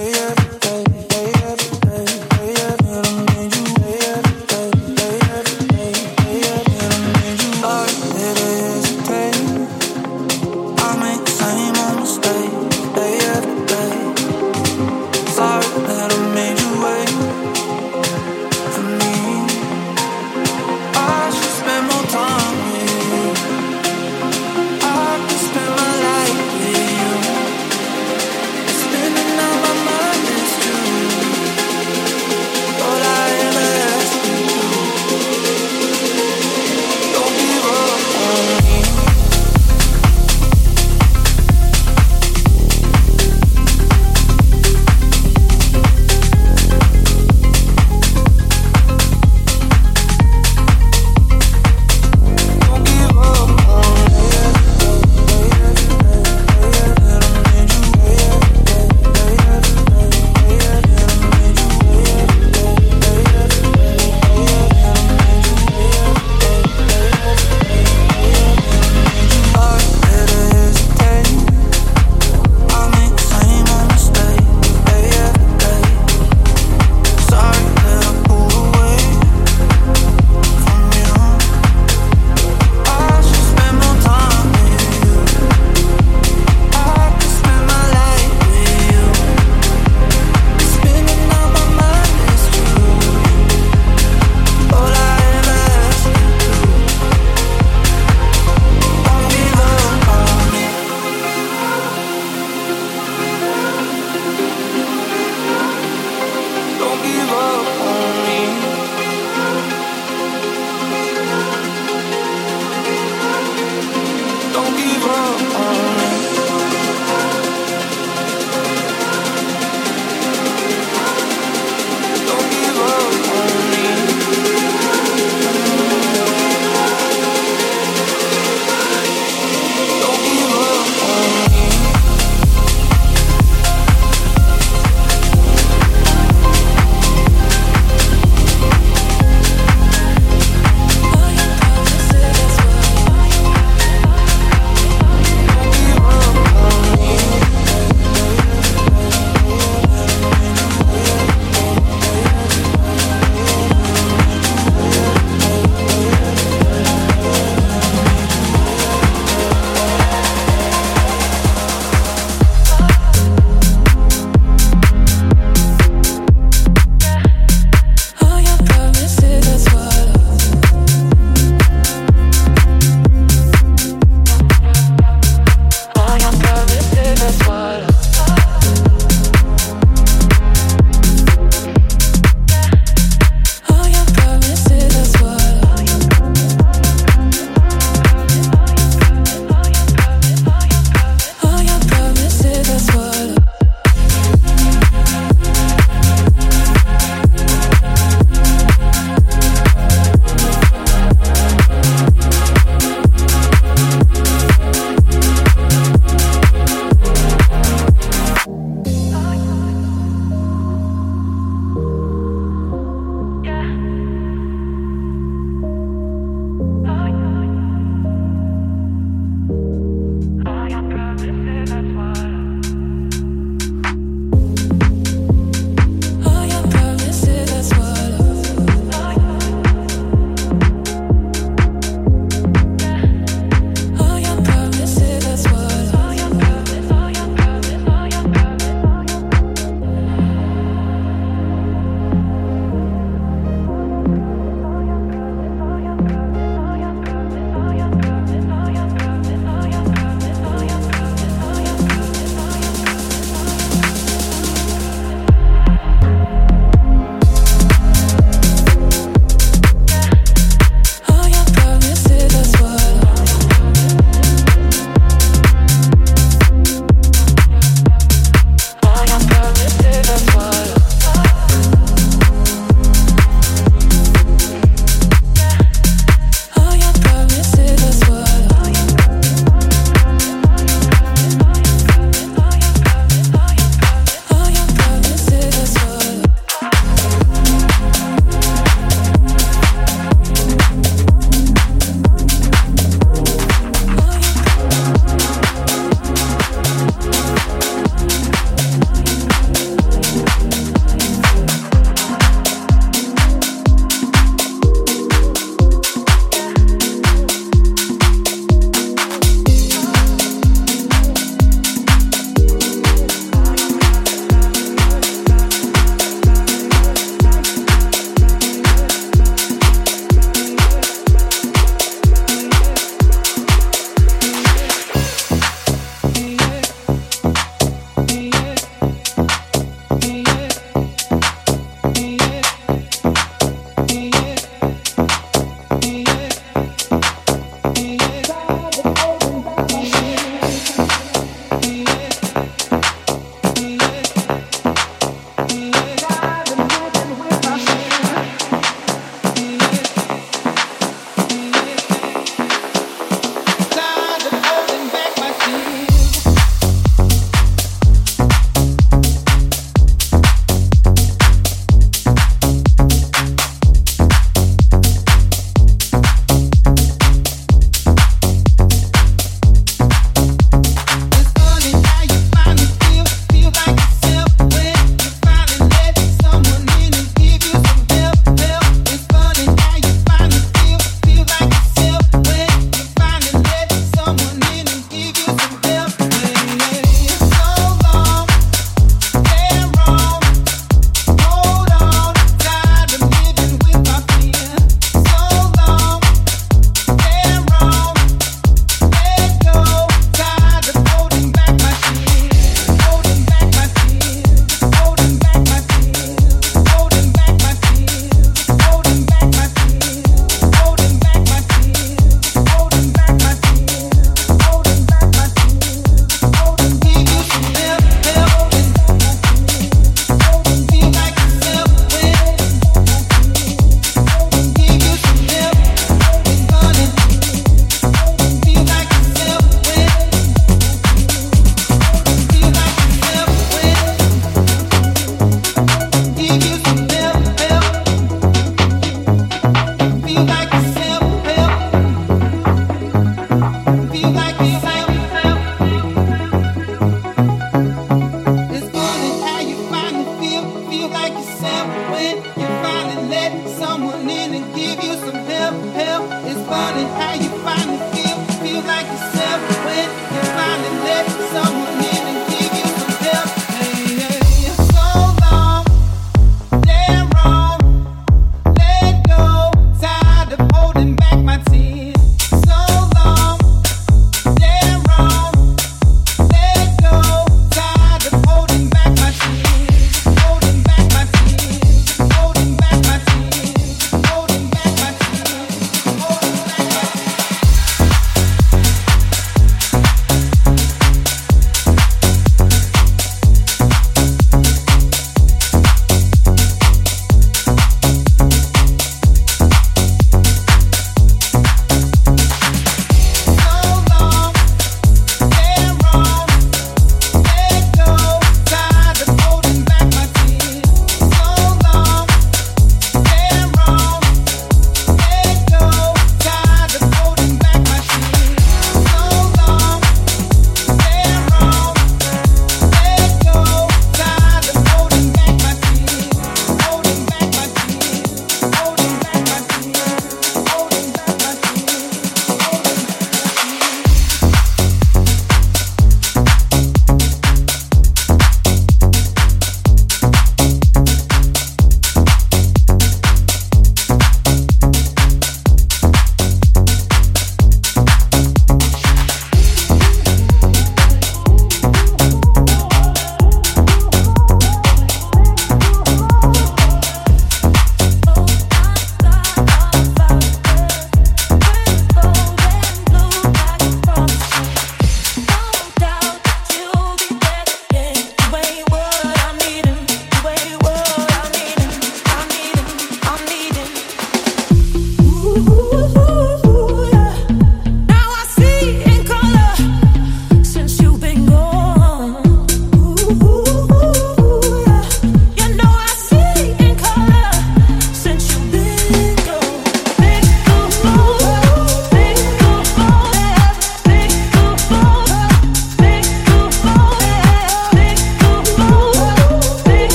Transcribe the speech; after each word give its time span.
Spending 0.00 0.49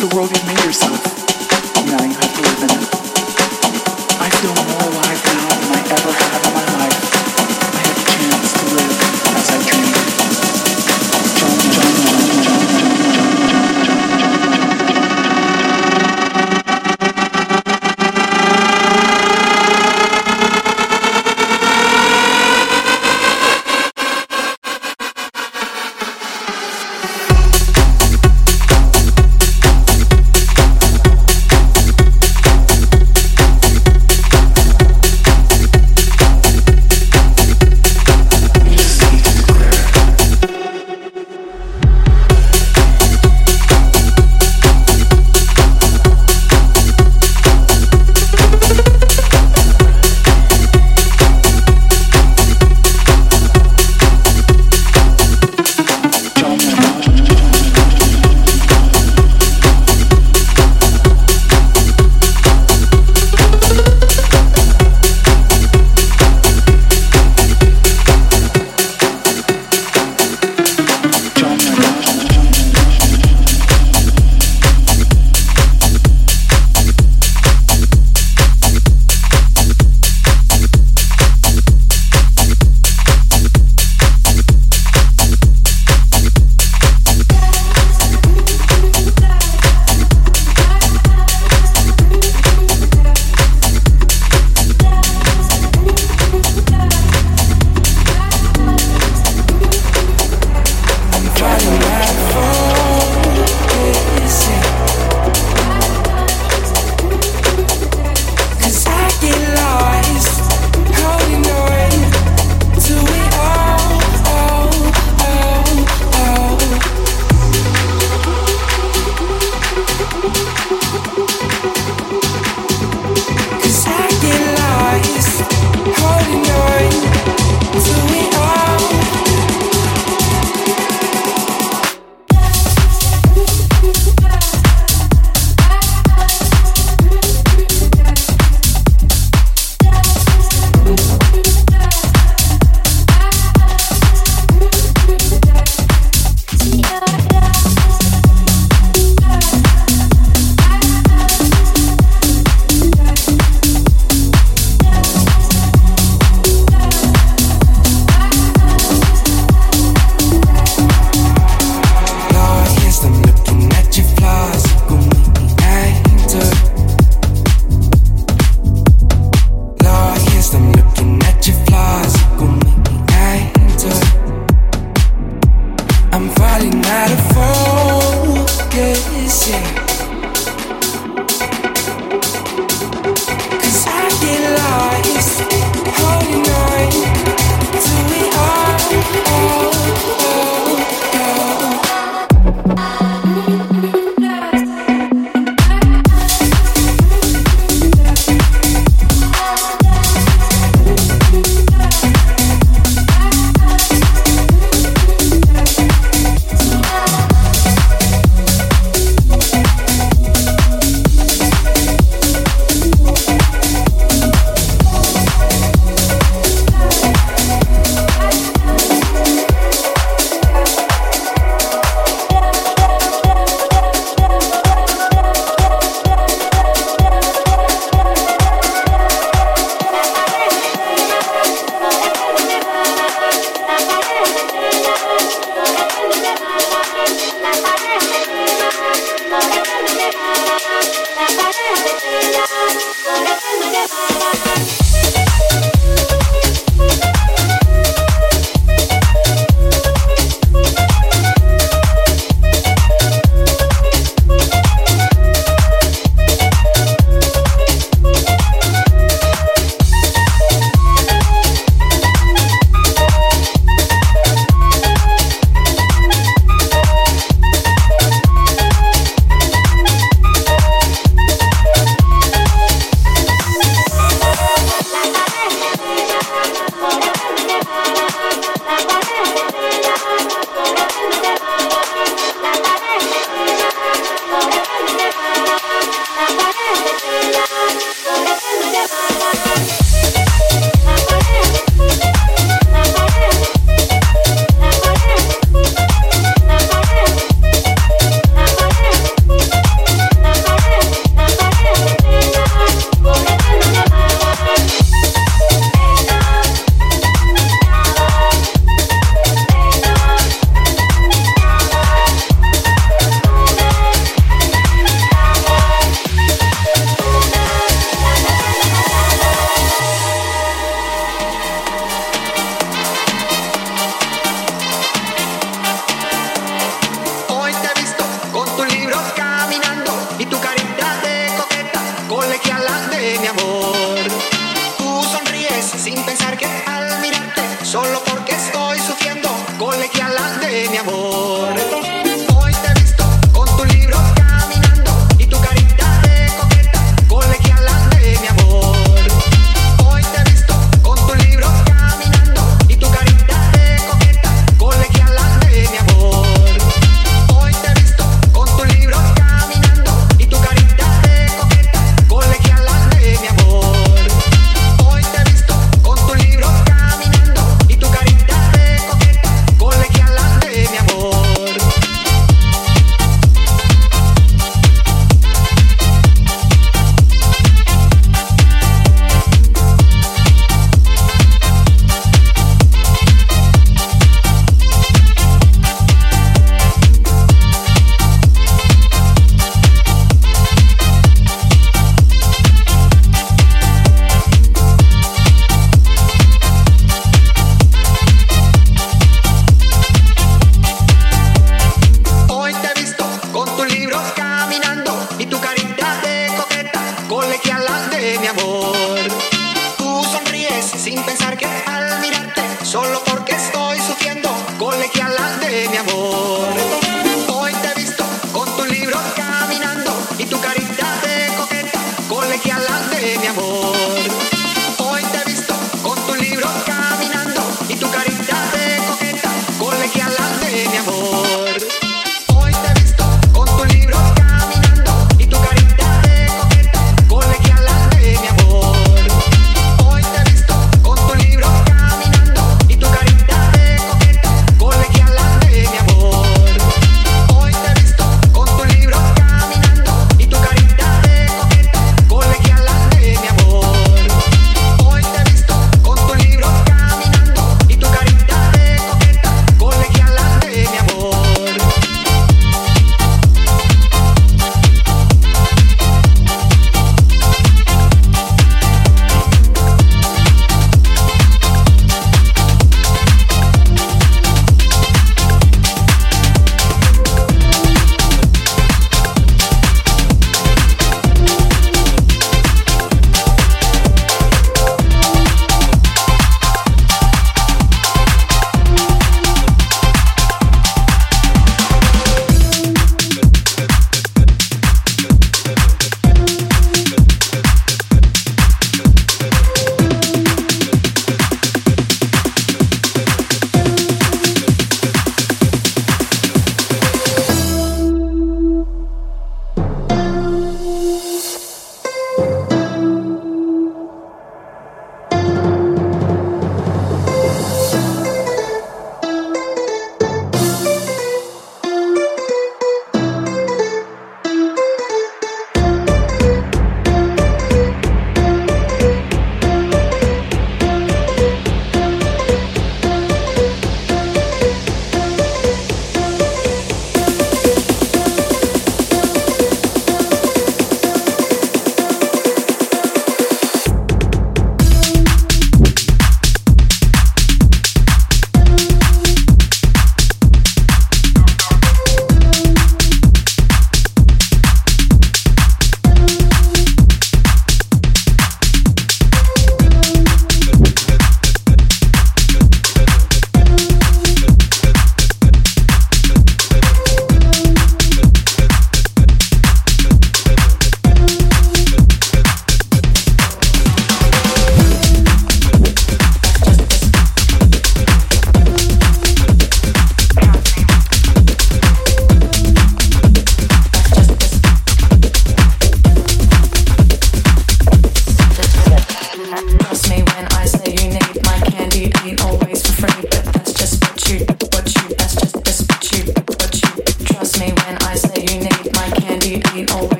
the 0.00 0.16
world 0.16 0.30
you've 0.30 0.46
made 0.46 0.64
yourself. 0.64 1.29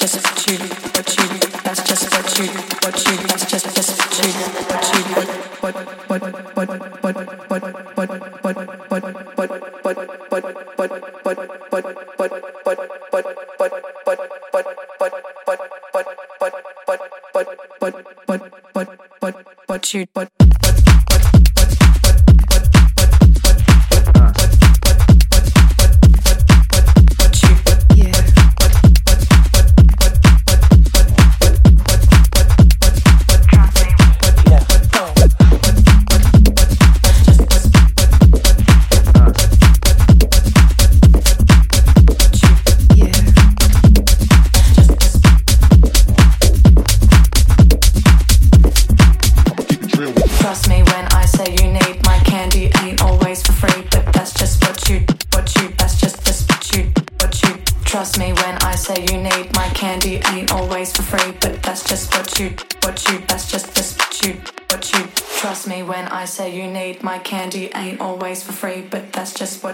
Just 0.00 0.14
to 0.14 0.56
what 0.94 1.18
you 1.18 1.39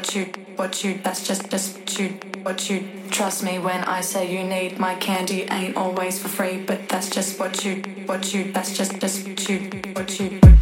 what 0.07 0.14
you, 0.14 0.25
what 0.55 0.85
you, 0.85 1.01
that's 1.03 1.27
just 1.27 1.51
just 1.51 1.99
you, 1.99 2.11
what 2.42 2.71
you. 2.71 2.88
Trust 3.11 3.42
me 3.42 3.59
when 3.59 3.83
I 3.85 4.03
say 4.03 4.31
you 4.31 4.47
need 4.47 4.79
my 4.79 4.95
candy 4.95 5.42
ain't 5.51 5.77
always 5.77 6.23
for 6.23 6.29
free, 6.29 6.59
but 6.59 6.88
that's 6.88 7.11
just 7.11 7.40
what 7.40 7.64
you, 7.64 7.83
what 8.07 8.33
you, 8.33 8.53
that's 8.53 8.77
just 8.77 9.01
just 9.01 9.27
you. 9.49 9.69
What 9.95 10.21
you 10.21 10.56